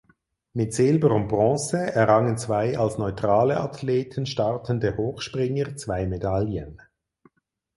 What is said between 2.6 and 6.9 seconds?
als Neutrale Athleten startende Hochspringer zwei Medaillen.